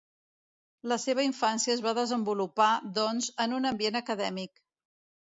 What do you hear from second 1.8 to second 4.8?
va desenvolupar, doncs, en un ambient acadèmic.